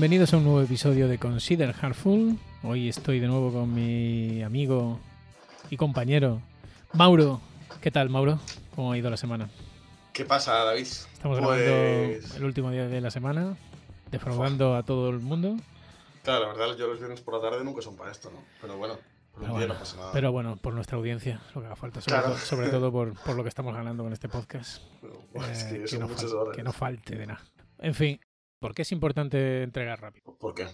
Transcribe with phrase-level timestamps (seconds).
[0.00, 2.38] Bienvenidos a un nuevo episodio de Consider Hardful.
[2.62, 4.98] Hoy estoy de nuevo con mi amigo
[5.68, 6.40] y compañero
[6.94, 7.42] Mauro.
[7.82, 8.40] ¿Qué tal, Mauro?
[8.74, 9.50] ¿Cómo ha ido la semana?
[10.14, 10.86] ¿Qué pasa, David?
[10.86, 13.58] Estamos grabando Pues- el último día de la semana,
[14.10, 15.56] defraudando a todo el mundo.
[16.24, 18.42] Claro, la verdad, yo los viernes por la tarde nunca son para esto, ¿no?
[18.62, 20.12] Pero bueno, por Pero un día bueno, no pasa nada.
[20.14, 22.28] Pero bueno, por nuestra audiencia, lo que haga falta, sobre, Claro.
[22.30, 24.82] todo, sobre todo por, por lo que estamos ganando con este podcast.
[25.50, 27.42] Es Eh, que no falte, que no falte de nada.
[27.80, 28.18] En fin,
[28.60, 30.36] ¿por qué es importante entregar rápido?
[30.38, 30.68] ¿Por qué?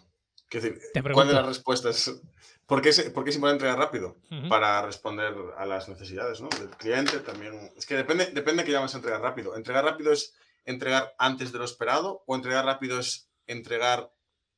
[0.50, 2.20] Decir, Te ¿cuál de las respuestas?
[2.66, 4.16] ¿Por qué, es, ¿Por qué es importante entregar rápido?
[4.48, 6.48] Para responder a las necesidades ¿no?
[6.48, 7.72] del cliente también.
[7.76, 9.56] Es que depende, depende de qué llames entregar rápido.
[9.56, 14.12] ¿Entregar rápido es entregar antes de lo esperado o entregar rápido es entregar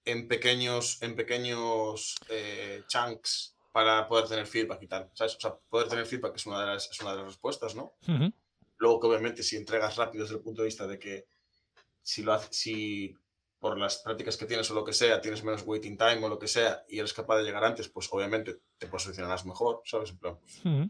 [0.04, 5.10] en pequeños, en pequeños eh, chunks para poder tener feedback y tal?
[5.14, 5.36] ¿Sabes?
[5.36, 7.94] O sea, poder tener feedback es una de las, es una de las respuestas, ¿no?
[8.76, 11.26] Luego que obviamente si entregas rápido desde el punto de vista de que
[12.08, 13.14] si lo hace- si
[13.58, 16.38] por las prácticas que tienes o lo que sea, tienes menos waiting time o lo
[16.38, 20.10] que sea y eres capaz de llegar antes, pues obviamente te posicionarás mejor, ¿sabes?
[20.10, 20.88] En plan, Ujú.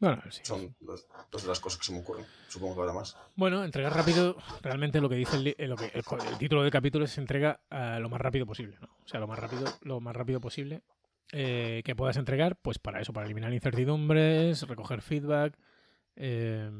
[0.00, 0.40] Bueno, sí.
[0.44, 2.26] son dos, dos de las cosas que se me ocurren.
[2.48, 3.16] Supongo que habrá más.
[3.36, 6.62] Bueno, entregar rápido, realmente lo que dice el, eh, lo que, el, co- el título
[6.62, 8.86] del capítulo es entrega eh, lo más rápido posible, ¿no?
[9.04, 10.82] O sea, lo más rápido, lo más rápido posible
[11.32, 15.56] eh, que puedas entregar, pues para eso, para eliminar incertidumbres, recoger feedback,
[16.16, 16.70] eh,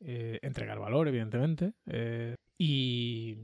[0.00, 3.36] eh, entregar valor, evidentemente, eh, y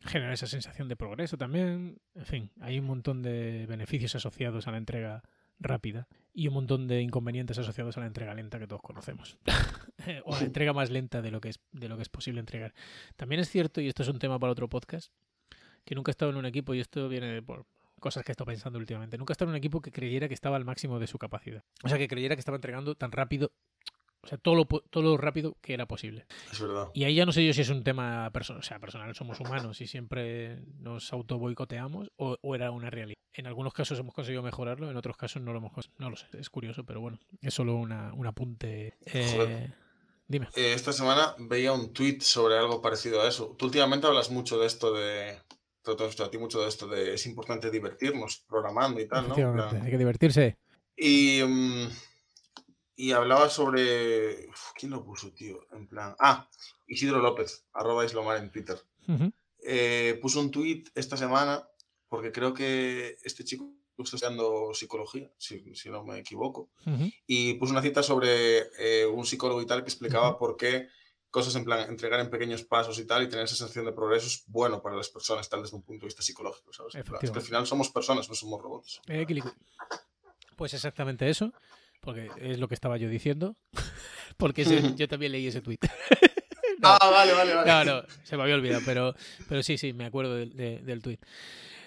[0.00, 1.98] generar esa sensación de progreso también.
[2.14, 5.22] En fin, hay un montón de beneficios asociados a la entrega
[5.60, 9.38] rápida y un montón de inconvenientes asociados a la entrega lenta que todos conocemos.
[10.24, 12.74] o la entrega más lenta de lo que es de lo que es posible entregar.
[13.16, 15.12] También es cierto, y esto es un tema para otro podcast,
[15.84, 17.66] que nunca he estado en un equipo, y esto viene por
[18.00, 20.34] cosas que he estado pensando últimamente, nunca he estado en un equipo que creyera que
[20.34, 21.62] estaba al máximo de su capacidad.
[21.84, 23.52] O sea, que creyera que estaba entregando tan rápido,
[24.22, 26.26] o sea, todo lo, todo lo rápido que era posible.
[26.50, 26.90] Es verdad.
[26.94, 29.40] Y ahí ya no sé yo si es un tema personal, o sea, personal, somos
[29.40, 33.18] humanos y siempre nos auto boicoteamos o, o era una realidad.
[33.34, 35.98] En algunos casos hemos conseguido mejorarlo, en otros casos no lo hemos conseguido.
[35.98, 38.98] No lo sé, es curioso, pero bueno, es solo una, un apunte.
[39.06, 39.70] Eh,
[40.28, 40.48] dime.
[40.54, 43.56] Eh, esta semana veía un tweet sobre algo parecido a eso.
[43.58, 45.38] Tú últimamente hablas mucho de esto de...
[45.84, 49.34] A ti mucho de esto de es importante divertirnos programando y tal, ¿no?
[49.82, 50.56] Hay que divertirse.
[50.96, 51.88] Y, mm,
[52.96, 54.48] y hablaba sobre.
[54.48, 55.66] Uf, ¿Quién lo puso, tío?
[55.72, 56.14] En plan.
[56.18, 56.48] Ah,
[56.86, 58.78] Isidro López, arroba Islomar en Twitter.
[59.64, 61.68] Eh, puso un tweet esta semana
[62.08, 66.70] porque creo que este chico está estudiando psicología, si, si no me equivoco.
[67.26, 70.88] Y puso una cita sobre eh, un psicólogo y tal que explicaba por qué
[71.30, 74.26] cosas en plan entregar en pequeños pasos y tal y tener esa sensación de progreso
[74.26, 76.94] es bueno para las personas tal desde un punto de vista psicológico, ¿sabes?
[76.94, 79.00] Es que al final somos personas, no somos robots.
[79.08, 79.26] Eh.
[80.56, 81.52] Pues exactamente eso,
[82.02, 83.56] porque es lo que estaba yo diciendo.
[84.36, 85.78] Porque ese- yo también leí ese tweet.
[86.78, 86.88] No.
[87.00, 87.70] Ah, vale, vale, vale.
[87.70, 89.14] No, no, se me había olvidado, pero,
[89.48, 91.18] pero sí, sí, me acuerdo del, de- del tweet.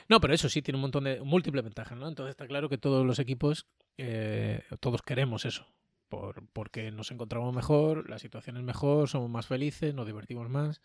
[0.08, 2.08] No, pero eso sí tiene un montón de múltiples ventajas, ¿no?
[2.08, 3.66] Entonces está claro que todos los equipos,
[3.98, 5.68] eh, todos queremos eso,
[6.08, 10.80] por, porque nos encontramos mejor, la situación es mejor, somos más felices, nos divertimos más,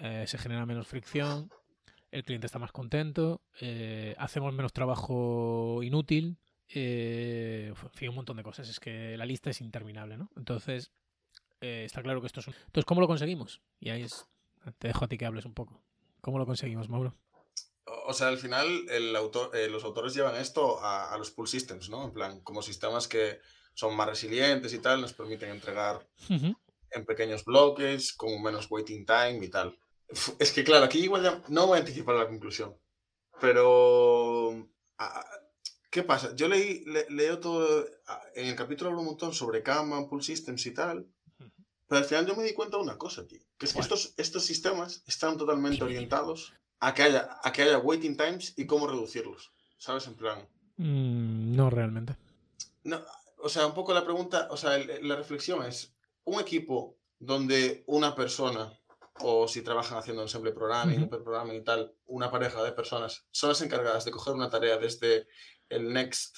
[0.00, 1.48] eh, se genera menos fricción,
[2.10, 6.38] el cliente está más contento, eh, hacemos menos trabajo inútil,
[6.68, 8.68] eh, en fin, un montón de cosas.
[8.68, 10.30] Es que la lista es interminable, ¿no?
[10.36, 10.90] Entonces,
[11.60, 12.54] eh, está claro que esto es un...
[12.54, 13.60] Entonces, ¿cómo lo conseguimos?
[13.80, 14.26] Y ahí es...
[14.78, 15.82] Te dejo a ti que hables un poco.
[16.20, 17.14] ¿Cómo lo conseguimos, Mauro?
[18.06, 21.48] O sea, al final el autor, eh, los autores llevan esto a, a los pull
[21.48, 22.04] systems, ¿no?
[22.04, 23.38] En plan, como sistemas que
[23.72, 29.38] son más resilientes y tal, nos permiten entregar en pequeños bloques, con menos waiting time
[29.42, 29.78] y tal.
[30.38, 32.76] Es que claro, aquí igual ya no voy a anticipar la conclusión,
[33.40, 34.68] pero...
[34.98, 35.24] ah,
[35.90, 36.34] ¿Qué pasa?
[36.36, 40.22] Yo leí, le- leo todo, ah, en el capítulo hablo un montón sobre Kanban, pull
[40.22, 41.06] systems y tal,
[41.86, 44.12] pero al final yo me di cuenta de una cosa, tío, que es que estos,
[44.18, 48.86] estos sistemas están totalmente orientados a que, haya, a que haya waiting times y cómo
[48.86, 50.06] reducirlos, ¿sabes?
[50.06, 50.46] En plan...
[50.76, 52.16] Mm, no realmente.
[52.84, 53.00] No,
[53.38, 55.94] o sea, un poco la pregunta, o sea, el- la reflexión es,
[56.24, 58.78] un equipo donde una persona,
[59.20, 61.10] o si trabajan haciendo ensemble programming, Ujú.
[61.10, 64.76] pair programming y tal, una pareja de personas, son las encargadas de coger una tarea
[64.76, 65.26] desde
[65.70, 66.36] el next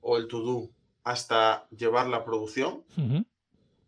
[0.00, 0.70] o el to do
[1.04, 2.84] hasta llevarla a producción,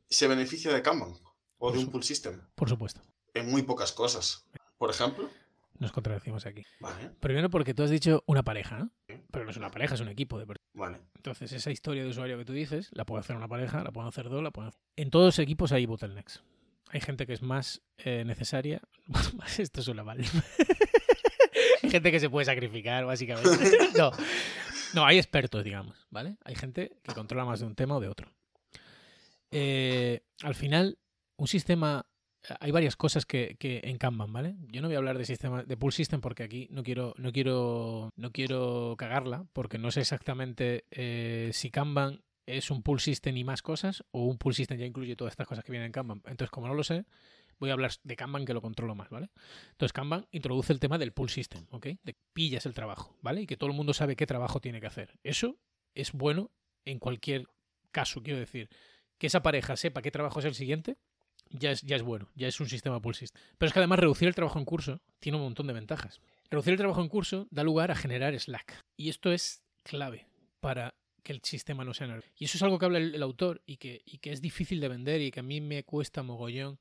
[0.09, 1.15] se beneficia de Kanban
[1.59, 3.01] o de un pull system Por supuesto.
[3.35, 4.47] en muy pocas cosas.
[4.79, 5.29] Por ejemplo,
[5.79, 6.65] Nos contradecimos aquí.
[6.81, 8.91] vale, Primero porque tú has dicho una pareja, ¿no?
[9.31, 10.69] Pero no es una pareja, es un equipo de personas.
[10.75, 13.93] vale, Entonces, esa historia de usuario que tú dices, la puede hacer una pareja, la
[13.93, 14.81] pueden hacer dos, la pueden hacer...
[14.97, 16.43] En todos los equipos hay bottlenecks.
[16.89, 18.83] Hay gente que es más eh, necesaria.
[19.59, 20.19] Esto suena mal.
[21.91, 23.51] gente que se puede sacrificar, básicamente.
[23.97, 24.11] No.
[24.95, 26.37] No, hay expertos, digamos, ¿vale?
[26.45, 28.31] Hay gente que controla más de un tema o de otro.
[29.51, 30.99] Eh, al final,
[31.37, 32.07] un sistema
[32.61, 34.57] hay varias cosas que, que en Kanban, ¿vale?
[34.69, 37.33] Yo no voy a hablar de sistema de pull system porque aquí no quiero no
[37.33, 43.37] quiero no quiero cagarla porque no sé exactamente eh, si Kanban es un pull system
[43.37, 45.93] y más cosas o un pull system ya incluye todas estas cosas que vienen en
[45.93, 46.23] Kanban.
[46.27, 47.05] Entonces, como no lo sé,
[47.63, 49.31] voy a hablar de Kanban que lo controlo más, ¿vale?
[49.71, 51.87] Entonces, Kanban introduce el tema del pull system, ¿ok?
[52.03, 53.43] De pillas el trabajo, ¿vale?
[53.43, 55.17] Y que todo el mundo sabe qué trabajo tiene que hacer.
[55.23, 55.61] Eso
[55.95, 56.51] es bueno
[56.85, 57.47] en cualquier
[57.93, 58.69] caso, quiero decir.
[59.17, 60.99] Que esa pareja sepa qué trabajo es el siguiente,
[61.51, 63.41] ya es, ya es bueno, ya es un sistema pull system.
[63.59, 66.21] Pero es que además reducir el trabajo en curso tiene un montón de ventajas.
[66.51, 68.85] Reducir el trabajo en curso da lugar a generar Slack.
[68.97, 70.27] Y esto es clave
[70.59, 72.29] para que el sistema no sea nervioso.
[72.37, 74.81] Y eso es algo que habla el, el autor y que, y que es difícil
[74.81, 76.81] de vender y que a mí me cuesta mogollón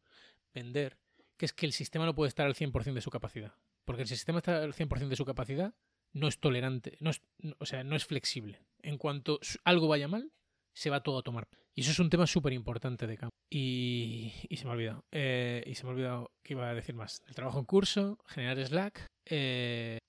[0.53, 0.97] vender,
[1.37, 3.53] que es que el sistema no puede estar al 100% de su capacidad.
[3.85, 5.73] Porque el sistema está al 100% de su capacidad,
[6.13, 7.21] no es tolerante, no es,
[7.57, 8.61] o sea, no es flexible.
[8.81, 10.31] En cuanto algo vaya mal,
[10.73, 11.47] se va todo a tomar.
[11.73, 13.35] Y eso es un tema súper importante de campo.
[13.49, 15.05] Y, se me ha olvidado.
[15.11, 17.21] Eh, y se me ha olvidado que iba a decir más.
[17.27, 19.07] El trabajo en curso, generar Slack.
[19.25, 19.99] eh,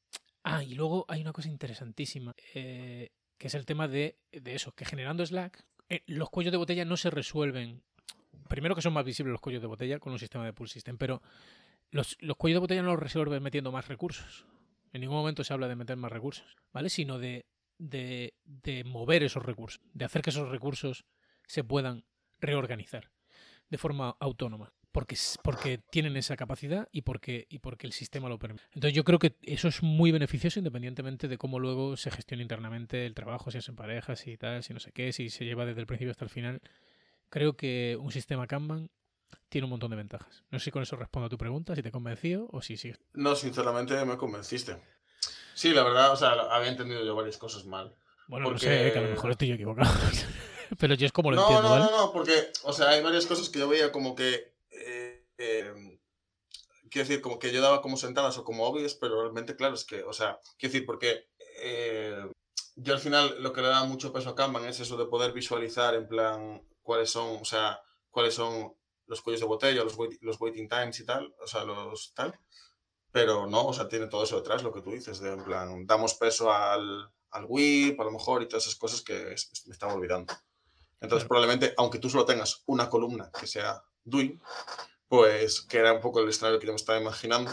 [0.44, 4.72] ah, y luego hay una cosa interesantísima, eh, que es el tema de, de eso,
[4.72, 5.64] que generando Slack,
[6.06, 7.82] los cuellos de botella no se resuelven.
[8.52, 10.98] Primero que son más visibles los cuellos de botella con un sistema de pull system,
[10.98, 11.22] pero
[11.90, 14.44] los, los cuellos de botella no los resuelven metiendo más recursos.
[14.92, 16.90] En ningún momento se habla de meter más recursos, ¿vale?
[16.90, 17.46] Sino de,
[17.78, 21.06] de, de mover esos recursos, de hacer que esos recursos
[21.46, 22.04] se puedan
[22.40, 23.10] reorganizar
[23.70, 24.74] de forma autónoma.
[24.90, 28.64] Porque, porque tienen esa capacidad y porque, y porque el sistema lo permite.
[28.74, 33.06] Entonces yo creo que eso es muy beneficioso independientemente de cómo luego se gestione internamente
[33.06, 35.64] el trabajo, si es en parejas y tal, si no sé qué, si se lleva
[35.64, 36.60] desde el principio hasta el final.
[37.32, 38.90] Creo que un sistema Kanban
[39.48, 40.44] tiene un montón de ventajas.
[40.50, 42.76] No sé si con eso respondo a tu pregunta, si te he convencido o si
[42.76, 43.00] sigues.
[43.14, 44.76] No, sinceramente me convenciste.
[45.54, 47.96] Sí, la verdad, o sea, había entendido yo varias cosas mal.
[48.28, 49.90] Bueno, no sé, que a lo mejor estoy yo equivocado.
[50.78, 51.84] Pero yo es como lo no, entiendo, no, ¿vale?
[51.86, 54.52] no, no, porque, o sea, hay varias cosas que yo veía como que.
[54.70, 55.98] eh, eh,
[56.90, 59.86] quiero decir, como que yo daba como sentadas o como obvias, pero realmente, claro, es
[59.86, 61.28] que, o sea, quiero decir, porque.
[61.62, 62.30] eh,
[62.76, 65.32] yo al final lo que le da mucho peso a Kanban es eso de poder
[65.32, 67.80] visualizar en plan cuáles son, o sea,
[68.10, 68.74] cuáles son
[69.06, 72.38] los cuellos de botella, los, wait- los waiting times y tal, o sea, los tal.
[73.10, 75.86] Pero no, o sea, tiene todo eso detrás, lo que tú dices, de en plan,
[75.86, 79.34] damos peso al, al whip, a lo mejor, y todas esas cosas que
[79.66, 80.32] me estaba olvidando.
[81.00, 84.40] Entonces, probablemente, aunque tú solo tengas una columna que sea doing,
[85.08, 87.50] pues, que era un poco el escenario que yo me estaba imaginando,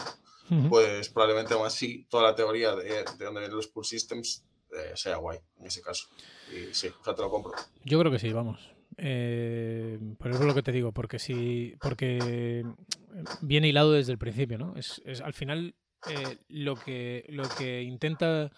[0.50, 0.68] Ujú.
[0.70, 4.92] pues probablemente aún así toda la teoría de, de dónde vienen los pull systems eh,
[4.96, 6.08] sea guay, en ese caso.
[6.52, 7.52] Y sí, o sea, te lo compro.
[7.84, 8.58] Yo creo que sí, vamos.
[9.02, 12.64] Eh, pero es lo que te digo, porque si, porque
[13.40, 14.76] viene hilado desde el principio, ¿no?
[14.76, 15.74] Es, es al final
[16.10, 18.50] eh, lo que lo que intenta eh,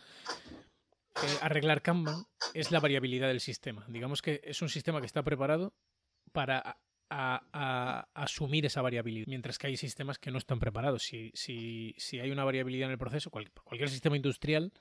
[1.43, 2.25] arreglar Kanban
[2.55, 3.85] es la variabilidad del sistema.
[3.89, 5.75] Digamos que es un sistema que está preparado
[6.33, 6.79] para
[8.15, 11.03] asumir esa variabilidad, mientras que hay sistemas que no están preparados.
[11.03, 14.73] Si, si, si hay una variabilidad en el proceso, cual- cualquier sistema industrial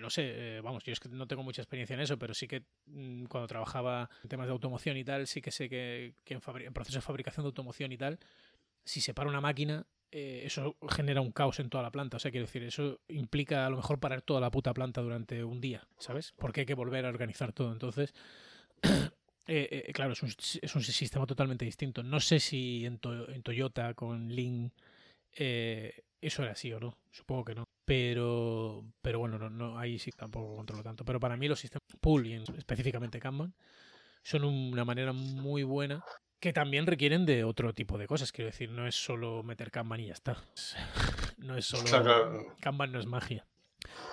[0.00, 2.48] no sé, eh, vamos, yo es que no tengo mucha experiencia en eso, pero sí
[2.48, 6.40] que mm, cuando trabajaba en temas de automoción y tal, sí que sé que, en,
[6.62, 8.18] en procesos de fabricación de automoción y tal,
[8.84, 12.16] si se para una máquina, eh, eso genera un caos en toda la planta.
[12.16, 15.42] O sea, quiero decir, eso implica a lo mejor parar toda la puta planta durante
[15.44, 16.32] un día, ¿sabes?
[16.38, 17.72] Porque hay que volver a organizar todo.
[17.72, 18.14] Entonces,
[19.46, 20.28] eh, claro, es un,
[20.62, 22.02] es un sistema totalmente distinto.
[22.02, 24.72] No sé si en, To- en Toyota con Lean
[26.20, 26.96] eso era así o no.
[27.10, 27.64] Supongo que no.
[27.84, 31.04] Pero, pero bueno, no, no, ahí sí tampoco controlo tanto.
[31.04, 33.54] Pero para mí los sistemas Pool y en- específicamente Kanban
[34.22, 36.02] son una manera muy buena
[36.40, 38.32] que también requieren de otro tipo de cosas.
[38.32, 40.36] Quiero decir, no es solo meter Kanban y ya está.
[41.38, 41.86] No es solo...
[42.60, 43.44] Kanban no es magia.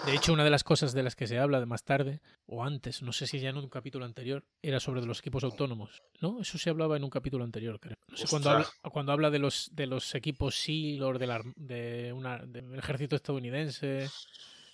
[0.05, 2.63] De hecho, una de las cosas de las que se habla de más tarde, o
[2.63, 6.01] antes, no sé si ya en un capítulo anterior, era sobre los equipos autónomos.
[6.21, 6.41] ¿No?
[6.41, 7.97] Eso se hablaba en un capítulo anterior, creo.
[8.07, 11.41] No sé, cuando habla, cuando habla de los de los equipos SEAL o de, la,
[11.55, 14.09] de una, del ejército estadounidense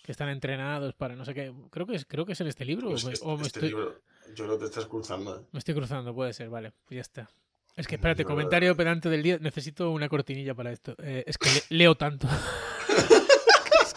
[0.01, 1.53] que están entrenados para no sé qué.
[1.71, 2.89] Creo que es, creo que es en este libro.
[2.89, 3.99] Pues o me, este, o me este estoy, libro,
[4.33, 5.37] yo creo que te estás cruzando.
[5.37, 5.43] ¿eh?
[5.51, 7.29] me estoy cruzando, puede ser, vale, pues ya está.
[7.75, 9.37] Es que espérate, comentario pedante del día.
[9.39, 10.95] Necesito una cortinilla para esto.
[10.99, 12.27] Eh, es que le- leo tanto.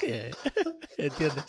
[0.00, 0.30] que.
[0.96, 1.44] ¿Entiendes?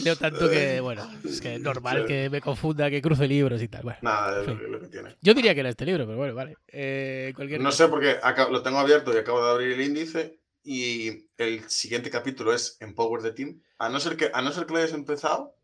[0.00, 3.68] leo tanto que, bueno, es que es normal que me confunda, que cruce libros y
[3.68, 3.82] tal.
[3.82, 5.16] Bueno, Nada, es lo, que- tiene.
[5.20, 6.56] yo diría que era este libro, pero bueno, vale.
[6.68, 10.40] Eh, cualquier No sé porque acá- lo tengo abierto y acabo de abrir el índice
[10.64, 13.60] y el siguiente capítulo es Empower the Team.
[13.78, 15.56] A no ser que, a no ser que lo hayas empezado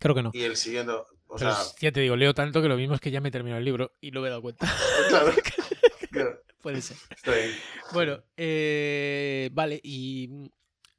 [0.00, 0.30] Creo que no.
[0.34, 1.06] y el siguiente, o
[1.38, 3.32] Pero sea, ya te digo, leo tanto que lo mismo es que ya me he
[3.32, 4.70] terminado el libro y no me he dado cuenta.
[5.08, 5.32] claro,
[6.12, 6.96] claro, Puede ser.
[7.24, 7.56] bien.
[7.92, 10.50] Bueno, eh, vale, y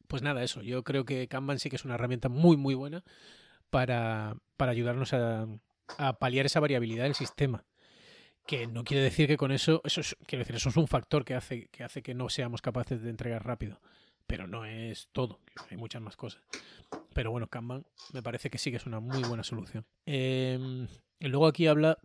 [0.08, 0.62] pues nada, eso.
[0.62, 3.04] Yo creo que Kanban sí que es una herramienta muy, muy buena
[3.70, 5.48] para, para ayudarnos a,
[5.98, 7.66] a paliar esa variabilidad del sistema.
[8.46, 11.24] Que no quiere decir que con eso, eso es, quiero decir, eso es un factor
[11.24, 13.80] que hace, que hace que no seamos capaces de entregar rápido.
[14.26, 15.40] Pero no es todo,
[15.70, 16.42] hay muchas más cosas.
[17.14, 19.86] Pero bueno, Kanban me parece que sí que es una muy buena solución.
[20.06, 20.88] Eh,
[21.20, 22.00] y luego aquí habla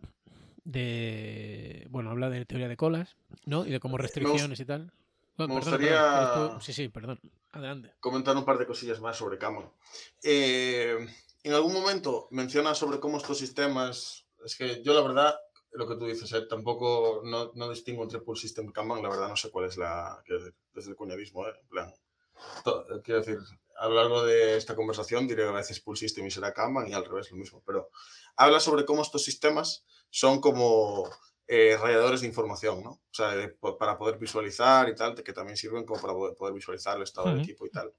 [0.65, 1.87] de.
[1.89, 3.65] Bueno, habla de teoría de colas, ¿no?
[3.65, 4.91] Y de cómo restricciones y tal.
[5.37, 7.19] Bueno, me perdón, gustaría- perdón, Sí, sí, perdón.
[7.51, 7.93] Adelante.
[8.01, 9.69] comentar un par de cosillas más sobre Kanban.
[10.23, 10.97] Eh,
[11.43, 15.35] en algún momento menciona sobre cómo estos sistemas, es que yo la verdad,
[15.71, 19.09] lo que tú dices, eh, tampoco no, no distingo entre Pull System y Kanban, la
[19.09, 20.21] verdad no sé cuál es la,
[20.73, 21.93] desde el cuñadismo, eh, en plan,
[23.03, 23.39] quiero decir,
[23.77, 26.93] a lo largo de esta conversación diré a veces Pull System y será Kanban y
[26.93, 27.89] al revés lo mismo, pero
[28.37, 31.09] habla sobre cómo estos sistemas son como
[31.47, 32.89] eh, radiadores de información, ¿no?
[32.91, 36.53] O sea, de- para poder visualizar y tal, que también sirven como para poder, poder
[36.55, 37.43] visualizar el estado del Ujú.
[37.43, 37.93] equipo y tal.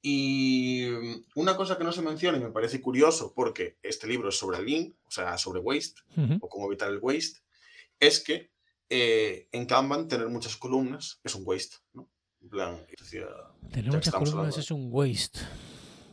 [0.00, 4.28] Y mm, una cosa que no se menciona y me parece curioso, porque este libro
[4.30, 6.38] es sobre Lean, o sea, sobre waste, Ujú.
[6.40, 7.40] o cómo evitar el waste,
[8.00, 8.50] es que
[8.88, 12.10] eh, en Kanban tener muchas columnas es un waste, ¿no?
[12.42, 13.26] En plan, decía,
[13.72, 14.58] Tener muchas columnas hablando.
[14.60, 15.40] es un waste.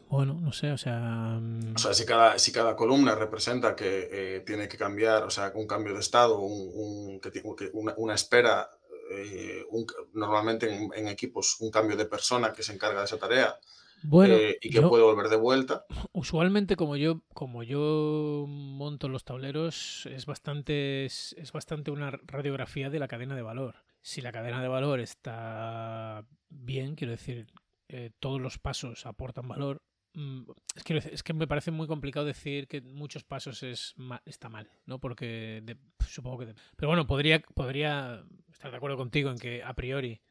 [0.10, 1.38] Bueno, no sé, o sea.
[1.40, 5.30] mm, O sea, si cada, si cada columna representa que eh, tiene que cambiar, o
[5.30, 7.44] sea, un cambio de estado, un, un- que que
[7.74, 8.70] una, una espera,
[9.12, 13.18] eh, un- normalmente en, en equipos, un cambio de persona que se encarga de esa
[13.18, 13.58] tarea
[14.04, 15.86] bueno, eh, y que yo- puede volver de vuelta.
[16.14, 22.90] usualmente como yo como yo monto los tableros es bastante es, es bastante una radiografía
[22.90, 27.48] de la cadena de valor si la cadena de valor está bien quiero decir
[27.88, 29.82] eh, todos los pasos aportan valor
[30.14, 30.44] mm,
[30.76, 34.70] es, decir, es que me parece muy complicado decir que muchos pasos es está mal
[34.86, 35.64] no porque
[36.08, 40.22] supongo que pero bueno podría podría estar de acuerdo contigo en que a priori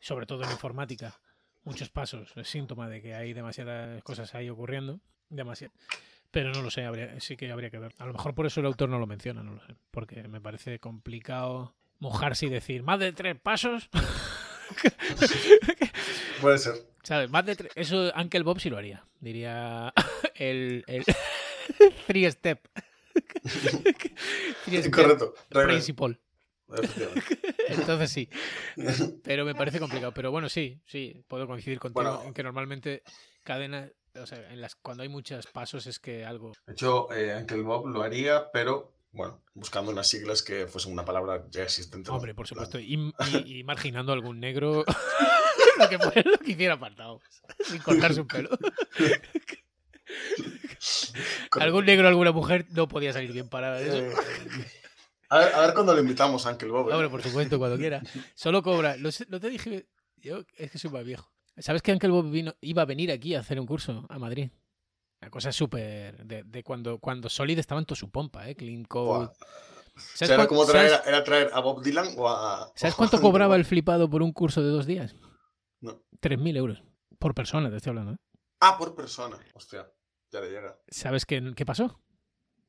[0.00, 1.20] sobre todo en informática
[1.64, 5.00] muchos pasos es síntoma de que hay demasiadas cosas ahí ocurriendo.
[5.28, 5.72] Demasiado.
[6.30, 7.94] Pero no lo sé, habría, sí que habría que ver.
[7.98, 9.76] A lo mejor por eso el autor no lo menciona, no lo sé.
[9.90, 13.88] Porque me parece complicado mojarse y decir más de tres pasos.
[16.40, 16.74] Puede ser.
[17.04, 17.30] ¿Sabes?
[17.30, 17.72] Más de tres.
[17.76, 19.04] Eso Uncle Bob sí lo haría.
[19.20, 19.92] Diría
[20.34, 21.04] el, el
[22.06, 22.60] three step.
[24.64, 25.34] three step Correcto.
[26.68, 27.38] Efectivamente.
[27.68, 28.28] Entonces sí.
[29.22, 30.12] Pero me parece complicado.
[30.12, 32.22] Pero bueno, sí, sí, puedo coincidir contigo Bueno.
[32.26, 33.02] en que normalmente
[33.44, 36.52] cadena, o sea, en las, cuando hay muchos pasos es que algo.
[36.66, 41.04] De hecho, eh, Uncle Bob lo haría, pero bueno, buscando unas siglas que fuesen una
[41.04, 42.10] palabra ya existente.
[42.10, 42.78] Hombre, por supuesto.
[42.80, 43.12] Y,
[43.44, 44.84] y- y marginando a algún negro
[45.78, 47.20] lo, que, lo que hiciera apartado.
[47.64, 48.50] Sin cortarse un pelo.
[51.60, 53.96] Algún negro, alguna mujer no podía salir bien para eso.
[53.96, 54.12] Eh,
[55.28, 56.90] a, ver, a ver cuándo le invitamos a Uncle Bob.
[56.90, 56.94] ¿eh?
[56.94, 58.02] Hombre, por supuesto, cuando quiera.
[58.34, 58.96] Solo cobra.
[58.98, 59.86] No, te dije.
[60.16, 61.30] Yo es que soy más viejo.
[61.58, 64.50] ¿Sabes que Uncle Bob vino, iba a venir aquí a hacer un curso a Madrid?
[65.22, 66.26] Una cosa súper.
[66.26, 68.56] De, de cuando, cuando Solid estaba en toda su pompa, ¿eh?
[68.56, 69.26] Clean Code.
[69.26, 69.26] Buah.
[69.28, 72.72] O ¿Sabes, sea, era como traer, sabes- era traer a Bob Dylan o a.
[72.74, 75.14] ¿sabes cuánto cobraba el flipado por un curso de dos días?
[75.80, 76.02] No.
[76.20, 76.82] 3.000 euros.
[77.18, 78.12] Por persona, te estoy hablando.
[78.14, 78.16] ¿eh?
[78.60, 79.36] Ah, por persona.
[79.54, 79.88] Hostia,
[80.30, 80.76] ya le llega.
[80.88, 82.00] ¿Sabes qué, qué pasó?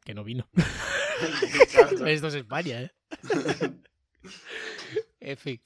[0.04, 0.48] Que no vino.
[2.06, 2.92] Esto es España, ¿eh?
[5.20, 5.62] En fin,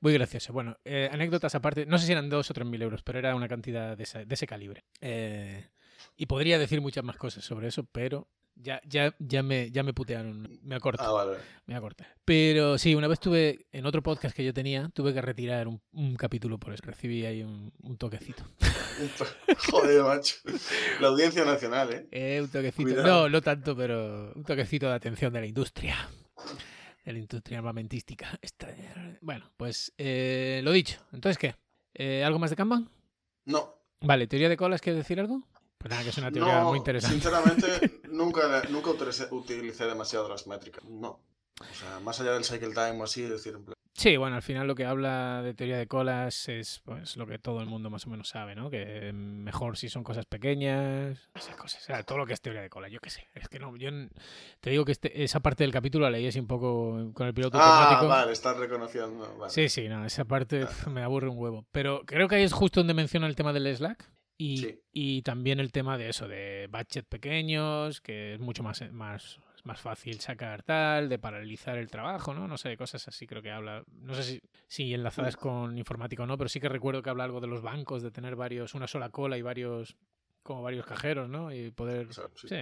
[0.00, 0.52] muy gracioso.
[0.52, 3.34] Bueno, eh, anécdotas aparte, no sé si eran dos o tres mil euros, pero era
[3.34, 4.84] una cantidad de ese, de ese calibre.
[5.00, 5.68] Eh,
[6.22, 9.92] y podría decir muchas más cosas sobre eso, pero ya, ya, ya, me, ya me
[9.92, 11.38] putearon, me acorto, Ah, vale.
[11.66, 12.04] me acorto.
[12.24, 15.82] Pero sí, una vez tuve, en otro podcast que yo tenía, tuve que retirar un,
[15.90, 16.84] un capítulo por eso.
[16.86, 18.44] Recibí ahí un, un toquecito.
[19.68, 20.36] Joder, macho.
[21.00, 22.06] La audiencia nacional, ¿eh?
[22.12, 22.84] Eh, un toquecito.
[22.84, 23.22] Cuidado.
[23.22, 26.08] No, no tanto, pero un toquecito de atención de la industria.
[27.04, 28.38] De la industria armamentística.
[29.22, 31.00] Bueno, pues eh, lo dicho.
[31.12, 31.56] Entonces, ¿qué?
[31.94, 32.88] Eh, ¿Algo más de Kanban?
[33.44, 33.74] No.
[34.02, 35.42] Vale, ¿teoría de colas quieres decir algo?
[35.82, 37.14] Pues nada, que es una teoría no, muy interesante.
[37.20, 40.84] Sinceramente, nunca, nunca utilicé, demasiado las métricas.
[40.84, 41.20] No.
[41.60, 44.42] O sea, más allá del cycle time o así, decir, en plan, Sí, bueno, al
[44.42, 47.90] final lo que habla de teoría de colas es pues lo que todo el mundo
[47.90, 48.70] más o menos sabe, ¿no?
[48.70, 52.62] Que mejor si son cosas pequeñas, esas cosas, o sea, todo lo que es teoría
[52.62, 53.28] de colas, yo qué sé.
[53.34, 53.90] Es que no, yo
[54.60, 57.34] te digo que este, esa parte del capítulo la leí así un poco con el
[57.34, 58.08] piloto Ah, automático.
[58.08, 59.36] vale, estás reconociendo.
[59.38, 59.52] Vale.
[59.52, 61.66] Sí, sí, no, esa parte me aburre un huevo.
[61.70, 64.08] Pero creo que ahí es justo donde menciona el tema del Slack
[64.42, 64.80] y, Sí.
[64.92, 69.80] y también el tema de eso, de budget pequeños, que es mucho más, más, más
[69.80, 72.48] fácil sacar tal, de paralizar el trabajo, ¿no?
[72.48, 73.84] No sé, cosas así creo que habla.
[74.00, 77.24] No sé si, si enlazadas con informática o no, pero sí que recuerdo que habla
[77.24, 79.96] algo de los bancos, de tener varios, una sola cola y varios
[80.42, 81.52] como varios cajeros, ¿no?
[81.52, 82.48] Y poder O sea, sí.
[82.48, 82.56] Sí,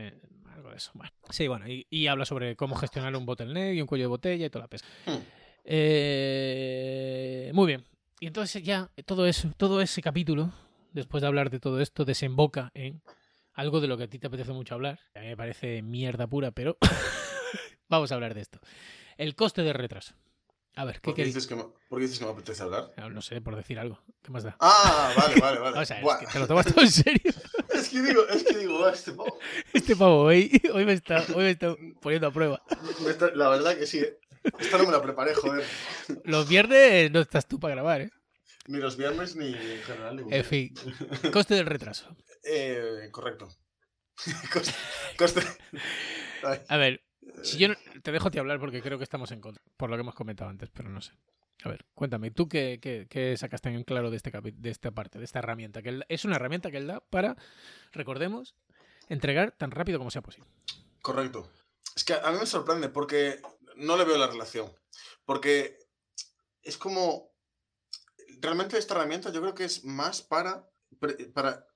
[0.55, 0.91] algo de eso.
[0.93, 1.13] Bueno.
[1.31, 4.45] Sí, bueno, y, y habla sobre cómo gestionar un bottleneck y un cuello de botella
[4.47, 4.87] y toda la pesca.
[5.07, 5.17] Hmm.
[5.65, 7.85] Eh, muy bien.
[8.21, 10.53] Y entonces ya todo eso, todo ese capítulo,
[10.93, 13.03] después de hablar de todo esto, desemboca en
[13.55, 15.01] algo de lo que a ti te apetece mucho hablar.
[15.15, 16.77] A mí me parece mierda pura, pero
[17.89, 18.61] vamos a hablar de esto.
[19.17, 20.15] El coste de retraso.
[20.77, 22.89] A ver, ¿qué ¿Por qué, dices que me, por qué dices que me apetece hablar?
[23.11, 24.01] No sé, por decir algo.
[24.23, 24.57] ¿Qué más da?
[24.61, 25.79] Ah, vale, vale, vale.
[25.81, 27.33] O sea, es que te lo tomas todo en serio.
[27.75, 29.39] es que digo, es que digo, "Buah, este pavo".
[29.73, 32.63] Este pavo hoy, hoy, me está, hoy me está poniendo a prueba.
[33.07, 34.17] Está- La verdad que sí, ¿eh?
[34.59, 35.65] Esta no me la preparé, joder.
[36.25, 38.11] Los viernes no estás tú para grabar, ¿eh?
[38.71, 40.17] Ni los viernes ni en general.
[40.17, 40.73] ningún En fin,
[41.33, 42.17] coste del retraso.
[42.45, 43.49] Eh, correcto.
[45.19, 45.43] coste.
[46.69, 47.03] A ver,
[47.43, 49.91] si yo no- te dejo a ti hablar porque creo que estamos en contra, por
[49.91, 51.12] lo que hemos comentado antes, pero no sé.
[51.65, 55.19] A ver, cuéntame, ¿tú qué, qué- qué sacaste en claro de, este de esta parte,
[55.19, 55.83] de esta herramienta?
[55.83, 57.37] Que él- es una herramienta que él da para,
[57.93, 58.55] recordemos,
[59.09, 60.49] entregar tan rápido como sea posible.
[61.03, 61.50] correcto.
[61.97, 63.43] Es que a mí me sorprende porque
[63.77, 64.73] no le veo la relación.
[65.25, 65.77] Porque
[66.62, 67.30] es como.
[68.41, 70.69] Realmente esta herramienta yo creo que es más para.
[71.35, 71.67] para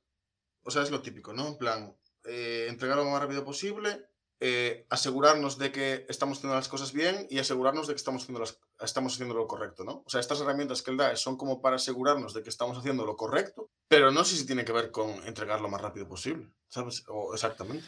[0.62, 1.49] o sea, es lo típico, ¿no?
[1.49, 4.09] En plan, eh, entregar lo más rápido posible,
[4.40, 8.40] eh, asegurarnos de que estamos haciendo las cosas bien y asegurarnos de que estamos haciendo,
[8.40, 10.02] las, estamos haciendo lo correcto, ¿no?
[10.06, 13.04] O sea, estas herramientas que él da son como para asegurarnos de que estamos haciendo
[13.04, 16.49] lo correcto, pero no sé si tiene que ver con entregar lo más rápido posible,
[16.68, 17.04] ¿sabes?
[17.09, 17.85] O exactamente.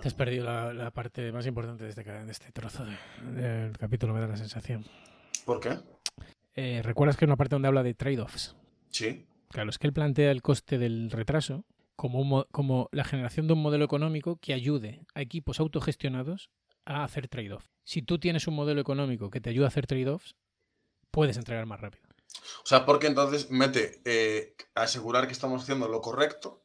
[0.00, 2.98] Te has perdido la, la parte más importante de este, de este trozo de-
[3.32, 4.86] del capítulo, me da la sensación.
[5.44, 5.76] ¿Por qué?
[6.54, 8.56] Eh, ¿Recuerdas que hay una parte donde habla de trade-offs?
[8.90, 9.26] Sí.
[9.48, 11.64] Claro, es que él plantea el coste del retraso
[11.96, 16.50] como, un como la generación de un modelo económico que ayude a equipos autogestionados
[16.84, 17.70] a hacer trade-offs.
[17.84, 20.34] Si tú tienes un modelo económico que te ayuda a hacer trade-offs,
[21.10, 22.04] puedes entregar más rápido.
[22.64, 26.64] O sea, porque entonces mete eh, asegurar que estamos haciendo lo correcto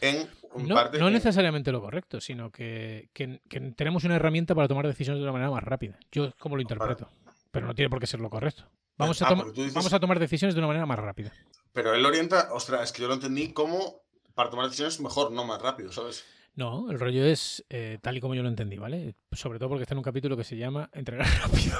[0.00, 0.28] en
[0.66, 0.98] No, parte.
[0.98, 5.18] no en- necesariamente lo correcto, sino que, que- que tenemos una herramienta para tomar decisiones
[5.20, 5.98] de una manera más rápida.
[6.10, 7.08] Yo como lo interpreto,
[7.50, 8.64] pero no tiene por qué ser lo correcto.
[8.98, 11.32] Vamos a, Ah, dices- vamos a tomar decisiones de una manera más rápida.
[11.72, 14.02] Pero él orienta, ostras, es que yo lo entendí como
[14.34, 16.24] para tomar decisiones mejor, no más rápido, ¿sabes?
[16.54, 19.14] No, el rollo es eh, tal y como yo lo entendí, ¿vale?
[19.32, 21.76] Sobre todo porque está en un capítulo que se llama Entregar rápido.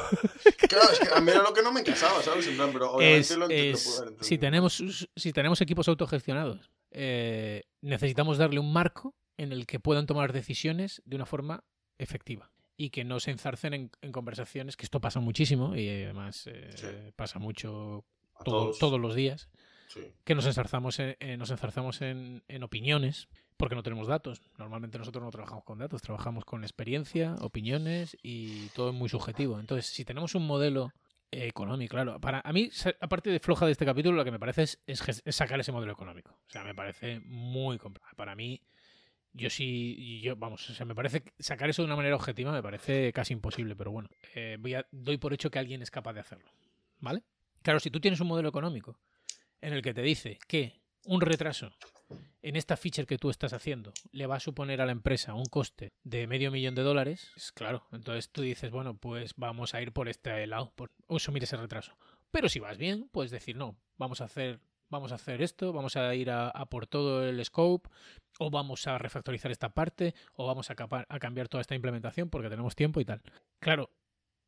[0.69, 2.47] Claro, es que a mí era lo que no me encajaba, ¿sabes?
[2.47, 5.61] En plan, pero obviamente es, lo, ent- lo es- puedo haber si, tenemos, si tenemos
[5.63, 11.25] equipos autogestionados, eh, necesitamos darle un marco en el que puedan tomar decisiones de una
[11.27, 11.65] forma
[11.99, 16.47] efectiva y que no se enzarcen en, en conversaciones, que esto pasa muchísimo y además
[16.47, 16.87] eh, Sí.
[17.17, 18.05] pasa mucho
[18.45, 18.79] todo- todos.
[18.79, 19.49] todos los días,
[19.89, 20.01] Sí.
[20.25, 24.43] que nos enzarzamos en, eh, nos enzarzamos en, en opiniones porque no tenemos datos.
[24.59, 29.59] Normalmente nosotros no trabajamos con datos, trabajamos con experiencia, opiniones y todo es muy subjetivo.
[29.59, 30.93] Entonces, si tenemos un modelo
[31.31, 34.63] económico, claro, para a mí, aparte de floja de este capítulo, lo que me parece
[34.63, 36.33] es, es sacar ese modelo económico.
[36.47, 38.15] O sea, me parece muy complicado.
[38.17, 38.61] Para mí,
[39.37, 42.63] yo sí, yo, vamos, o sea, me parece sacar eso de una manera objetiva me
[42.63, 46.15] parece casi imposible, pero bueno, eh, voy a, doy por hecho que alguien es capaz
[46.15, 46.51] de hacerlo.
[46.99, 47.23] ¿Vale?
[47.63, 48.99] Claro, si tú tienes un modelo económico
[49.61, 51.71] en el que te dice que un retraso
[52.43, 55.47] en esta feature que tú estás haciendo le va a suponer a la empresa un
[55.47, 59.83] coste de medio millón de dólares, es claro, entonces tú dices, bueno, pues vamos a
[59.83, 61.97] ir por este lado, por asumir ese retraso.
[62.31, 65.97] Pero si vas bien, puedes decir, no, vamos a hacer, vamos a hacer esto, vamos
[65.97, 67.89] a ir a, por todo el scope,
[68.39, 72.75] o vamos a refactorizar esta parte, o vamos a, cambiar toda esta implementación porque tenemos
[72.77, 73.23] tiempo y tal.
[73.61, 73.91] Claro,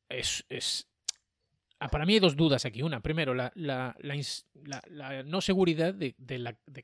[0.08, 0.88] es, es
[1.80, 2.82] Ah, Para mí hay dos dudas aquí.
[2.82, 3.52] Una, primero, la,
[5.24, 6.14] no seguridad de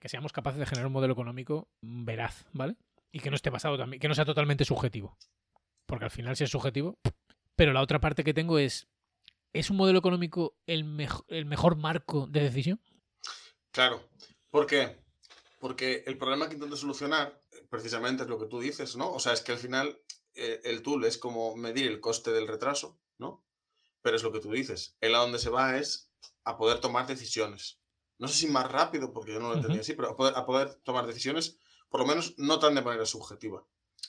[0.01, 2.77] que seamos capaces de generar un modelo económico veraz, ¿vale?
[3.11, 5.17] Y que no esté basado también, que no sea totalmente subjetivo.
[5.87, 6.99] Porque al final, si es subjetivo.
[7.57, 8.89] Pero la otra parte que tengo es.
[9.53, 12.81] ¿Es un modelo económico el, mejo- el mejor marco de decisión?
[13.75, 14.09] Claro.
[14.51, 14.97] ¿Por qué?
[15.59, 19.13] Porque el problema que intento solucionar, precisamente es lo que tú dices, ¿no?
[19.13, 20.01] O sea, es que al final
[20.35, 23.45] eh, el tool es como medir el coste del retraso, ¿no?
[24.01, 24.97] Pero es lo que tú dices.
[25.01, 26.09] Él a donde se va es
[26.45, 27.81] a poder tomar decisiones.
[28.19, 30.47] No sé si más rápido, porque yo no lo entendía así, pero a poder, a
[30.47, 31.59] poder tomar decisiones,
[31.89, 33.67] por lo menos no tan de manera subjetiva.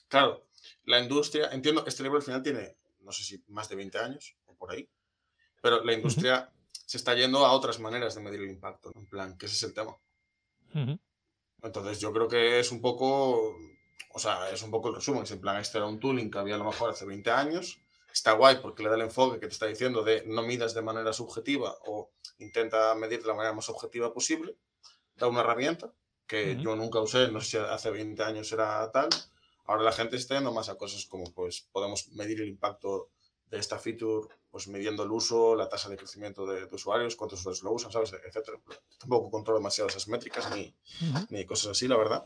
[0.10, 0.46] Claro,
[0.84, 4.38] la industria, entiendo, este libro al final tiene, no sé si más de 20 años
[4.46, 4.88] o por ahí,
[5.60, 6.54] pero la industria
[6.86, 9.02] se está yendo a otras maneras de medir el impacto, ¿no?
[9.02, 9.98] en plan, que ese es el tema.
[11.62, 13.56] Entonces yo creo que es un poco,
[14.14, 16.38] o sea, es un poco el resumen, es en plan, este era un tooling que
[16.38, 17.80] había a lo mejor hace 20 años,
[18.12, 20.82] está guay porque le da el enfoque que te está diciendo de no midas de
[20.82, 24.56] manera subjetiva o intenta medir de la manera más objetiva posible,
[25.16, 25.94] da una herramienta
[26.28, 29.10] que yo nunca usé, no sé si hace 20 años era tal,
[29.66, 33.10] ahora la gente está yendo más a cosas como pues podemos medir el impacto
[33.50, 37.40] de esta feature, pues midiendo el uso, la tasa de crecimiento de, de usuarios, cuántos
[37.42, 38.14] usuarios lo usan, ¿sabes?
[38.14, 38.58] Etcétera.
[38.98, 41.26] Tampoco controlo demasiado esas métricas ni, Ujú.
[41.30, 42.24] ni cosas así, la verdad.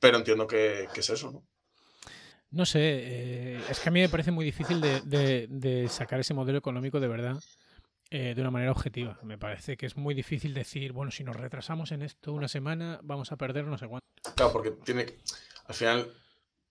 [0.00, 1.44] Pero entiendo que, que es eso, ¿no?
[2.50, 6.18] No sé, eh, es que a mí me parece muy difícil de, de- de sacar
[6.18, 7.36] ese modelo económico de verdad
[8.10, 9.16] eh, de una manera objetiva.
[9.22, 12.98] Me parece que es muy difícil decir, bueno, si nos retrasamos en esto una semana,
[13.04, 14.04] vamos a perder no sé cuánto.
[14.34, 15.06] Claro, porque tiene
[15.66, 16.12] al final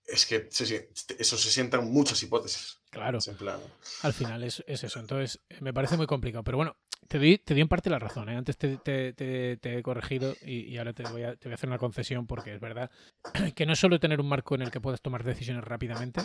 [0.05, 2.79] es que eso se sientan muchas hipótesis.
[2.89, 3.19] Claro.
[3.25, 3.59] En plan...
[4.01, 4.99] Al final es, eso.
[4.99, 6.43] Entonces, me parece muy complicado.
[6.43, 8.29] Pero bueno, te doy, te en parte la razón.
[8.29, 8.35] ¿eh?
[8.35, 11.77] Antes te, te, he corregido y, ahora te voy, a, te voy a hacer una
[11.77, 12.91] concesión porque es verdad
[13.55, 16.21] que no es solo tener un marco en el que puedas tomar decisiones rápidamente,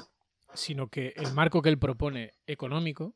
[0.54, 3.14] sino que el marco que él propone económico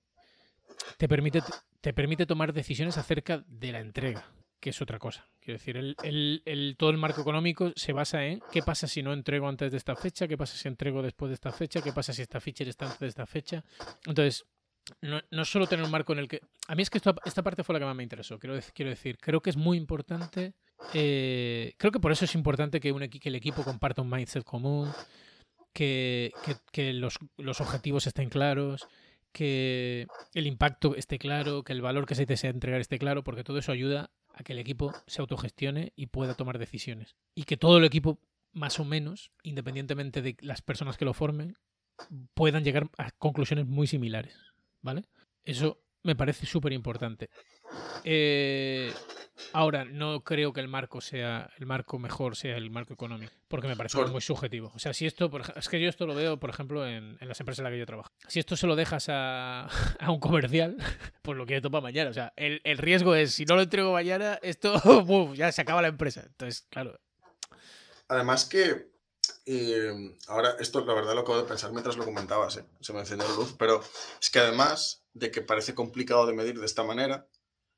[0.96, 1.42] te permite,
[1.80, 5.28] te permite tomar decisiones acerca de la entrega que es otra cosa.
[5.40, 9.48] Quiero decir, el, todo el marco económico se basa en qué pasa si no entrego
[9.48, 12.22] antes de esta fecha, qué pasa si entrego después de esta fecha, qué pasa si
[12.22, 13.64] esta feature está antes de esta fecha.
[14.06, 14.46] Entonces,
[15.00, 16.42] no, no solo tener un marco en el que...
[16.68, 18.38] A mí es que esta parte fue la que más me interesó.
[18.38, 20.54] Quiero, quiero decir, creo que es muy importante...
[20.94, 24.44] Eh, creo que por eso es importante que, un, que el equipo comparta un mindset
[24.44, 24.92] común,
[25.72, 26.32] que,
[26.70, 28.86] que, los, los objetivos estén claros,
[29.32, 33.42] que el impacto esté claro, que el valor que se desea entregar esté claro, porque
[33.42, 37.16] todo eso ayuda a que el equipo se autogestione y pueda tomar decisiones.
[37.34, 38.20] Y que todo el equipo,
[38.52, 41.56] más o menos, independientemente de las personas que lo formen,
[42.34, 44.36] puedan llegar a conclusiones muy similares.
[44.80, 45.04] ¿Vale?
[45.44, 47.30] Eso me parece súper importante.
[48.04, 48.92] Eh,
[49.52, 53.68] ahora, no creo que el marco sea el marco mejor sea el marco económico, porque
[53.68, 54.72] me parece muy subjetivo.
[54.74, 57.60] O sea, si esto, es que yo esto lo veo, por ejemplo, en, las empresas
[57.60, 58.10] en las que yo trabajo.
[58.28, 59.68] Si esto se lo dejas a,
[60.08, 60.76] un comercial,
[61.22, 62.10] pues lo quiere tomar mañana.
[62.10, 64.74] O sea, el, riesgo es, si no lo entrego mañana, esto
[65.34, 66.22] ya se acaba la empresa.
[66.26, 66.98] Entonces, claro.
[68.08, 68.92] Además que
[69.46, 72.64] eh, ahora, esto la verdad lo acabo de pensar mientras lo comentabas, ¿eh?
[72.80, 73.82] se me encendió la luz, pero
[74.20, 77.26] es que además de que parece complicado de medir de esta manera,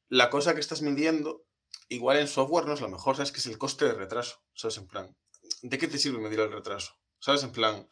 [0.09, 1.45] la cosa que estás midiendo,
[1.89, 3.33] igual en software no es lo mejor, ¿sabes?
[3.33, 4.79] Que es el coste de retraso, ¿sabes?
[4.79, 5.15] En plan,
[5.63, 6.93] ¿de qué te sirve medir el retraso?
[7.19, 7.43] ¿Sabes?
[7.43, 7.87] En plan,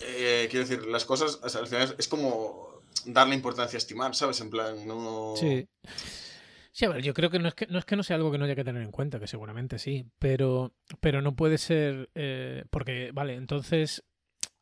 [0.00, 4.40] eh, quiero decir, las cosas, al final es, como darle importancia a estimar, ¿sabes?
[4.40, 5.34] En plan, no...
[5.36, 5.68] Sí.
[6.72, 8.30] Sí, a ver, yo creo que no es que no, es que no sea algo
[8.30, 12.10] que no haya que tener en cuenta, que seguramente sí, pero, pero no puede ser,
[12.14, 14.04] eh, porque, vale, entonces,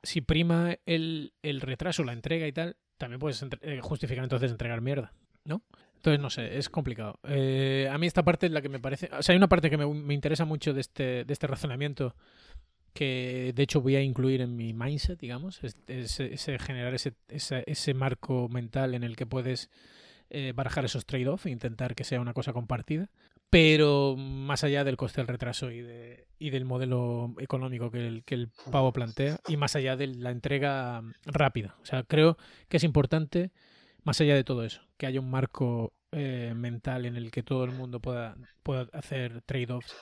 [0.00, 4.80] si prima el, el, retraso, la entrega y tal, también puedes eh, justificar entonces entregar
[4.80, 5.12] mierda,
[5.44, 5.64] ¿no?
[6.04, 7.18] Entonces, no sé, es complicado.
[7.24, 9.08] Eh, a mí esta parte es la que me parece...
[9.18, 12.14] O sea, hay una parte que me, me interesa mucho de este, de este razonamiento
[12.92, 16.22] que de hecho voy a incluir en mi mindset, digamos, es,
[16.60, 19.70] generar ese, ese, ese marco mental en el que puedes
[20.28, 23.10] eh, barajar esos trade-offs e intentar que sea una cosa compartida.
[23.48, 28.24] Pero más allá del coste del retraso y, de, y del modelo económico que el,
[28.24, 31.76] que el pavo plantea, y más allá de la entrega rápida.
[31.80, 32.36] O sea, creo
[32.68, 33.52] que es importante,
[34.04, 37.64] más allá de todo eso, que haya un marco eh, mental en el que todo
[37.64, 39.94] el mundo pueda, pueda hacer trade-offs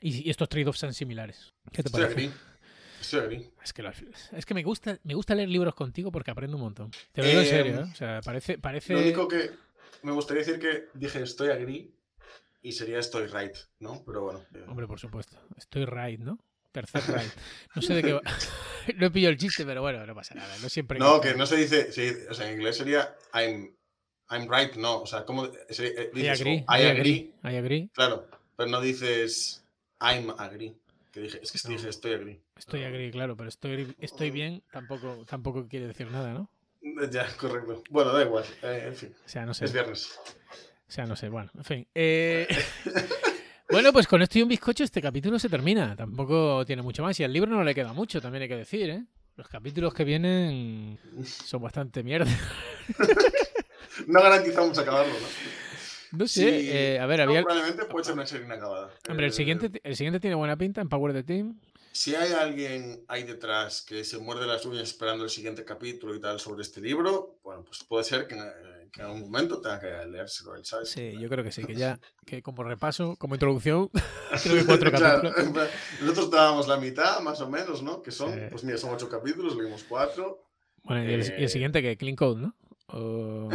[0.00, 1.54] y, estos trade-offs sean similares.
[1.72, 2.30] ¿Qué te parece?
[3.62, 3.82] Es que,
[4.32, 6.90] es que me gusta, me gusta leer libros contigo porque aprendo un montón.
[7.12, 7.90] Te lo digo en serio, em, ¿eh?
[7.92, 8.94] O sea, parece, parece.
[8.94, 9.50] Lo único que
[10.02, 11.90] me gustaría decir que dije estoy agree
[12.62, 14.02] y sería estoy right, ¿no?
[14.06, 14.44] Pero bueno.
[14.68, 15.38] Hombre, por supuesto.
[15.56, 16.38] Estoy right, ¿no?
[16.74, 17.32] Tercer right.
[17.76, 18.20] No sé de qué va.
[18.96, 20.52] no he pillado el chiste, pero bueno, no pasa nada.
[20.60, 20.98] No siempre.
[20.98, 21.88] No, que no se dice.
[22.28, 23.72] o sea, en inglés sería I'm,
[24.28, 25.02] I'm right, no.
[25.02, 26.64] O sea, ¿cómo eh, I agree.
[26.68, 27.32] I, agree.
[27.44, 27.90] I agree.
[27.94, 29.64] Claro, pero no dices
[30.00, 30.74] I'm agree.
[31.12, 32.40] Que dije, es que dije estoy agree.
[32.56, 36.50] Estoy agree, claro, pero estoy, estoy bien tampoco, tampoco quiere decir nada, ¿no?
[37.12, 37.84] Ya, correcto.
[37.88, 38.44] Bueno, da igual.
[38.62, 39.14] Eh, en fin.
[39.24, 39.66] O sea, no sé.
[39.66, 40.18] Es viernes.
[40.88, 41.28] O sea, no sé.
[41.28, 41.86] Bueno, en fin.
[41.94, 42.48] Eh,
[43.70, 45.96] bueno, pues con esto y un bizcocho este capítulo se termina.
[45.96, 47.18] Tampoco tiene mucho más.
[47.20, 49.04] Y al libro no le queda mucho, también hay que decir, ¿eh?
[49.36, 52.30] Los capítulos que vienen son bastante mierda.
[54.06, 56.18] no garantizamos acabarlo, ¿no?
[56.18, 57.42] No sé, eh, a ver, había...
[57.42, 58.90] probablemente puede ser una serie inacabada.
[59.08, 61.56] Hombre, el siguiente, el siguiente tiene buena pinta en Power the Team
[61.94, 66.20] si hay alguien ahí detrás que se muerde las uñas esperando el siguiente capítulo y
[66.20, 68.34] tal sobre este libro, bueno, pues puede ser que,
[68.96, 70.90] en algún momento tenga que leérselo él, ¿sabes?
[70.90, 73.90] Sí, yo creo que sí, que ya, que como repaso, como introducción,
[74.42, 75.34] creo que cuatro capítulos.
[76.00, 78.02] nosotros dábamos la mitad, más o menos, ¿no?
[78.02, 80.42] Que son, pues mira, son ocho capítulos, leímos cuatro.
[80.84, 82.54] Bueno, y, el, eh, siguiente que Clean Code, ¿no?
[82.88, 83.48] O...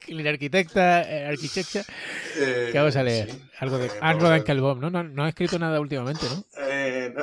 [0.00, 1.84] Clean Arquitecta, eh, Arquitecta.
[2.36, 3.30] Eh, ¿Qué vamos a leer?
[3.58, 4.90] algo de, algo de ¿no?
[4.90, 5.02] ¿no?
[5.04, 6.44] No ha escrito nada últimamente, ¿no?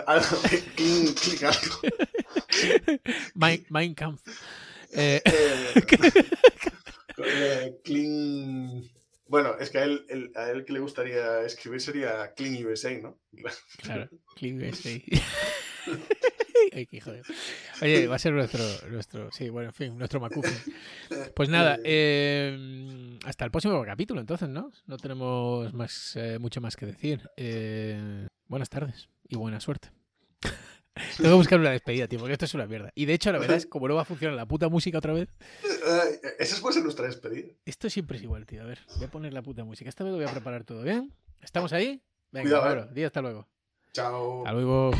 [0.08, 1.82] Algo de Clean, algo.
[3.70, 4.22] Mein, Kampf.
[4.94, 5.22] Eh,
[7.18, 7.18] eh,
[7.84, 8.84] clean.
[9.28, 13.20] Bueno, es que a él, a él que le gustaría escribir sería Clean USA, ¿no?
[13.82, 14.92] Claro, Clean USA.
[17.82, 20.54] Oye, va a ser nuestro, nuestro, sí, bueno, en fin, nuestro Macufi.
[21.36, 24.72] Pues nada, eh, hasta el próximo capítulo, entonces, ¿no?
[24.86, 27.30] No tenemos más, eh, mucho más que decir.
[27.38, 29.90] Eh, buenas tardes y buena suerte.
[31.18, 32.92] Tengo que buscar una despedida, tío, porque esto es una mierda.
[32.96, 35.14] Y de hecho, la verdad es como no va a funcionar la puta música otra
[35.14, 35.30] vez.
[36.40, 37.48] Esa puede ser nuestra despedida.
[37.66, 38.62] Esto siempre es igual, tío.
[38.62, 39.90] A ver, voy a poner la puta música.
[39.90, 41.14] Esta vez lo voy a preparar todo, ¿bien?
[41.42, 42.02] ¿Estamos ahí?
[42.32, 43.48] Venga, Cuidado, bueno, día hasta luego.
[43.94, 44.40] Chao.
[44.40, 44.92] Hasta luego.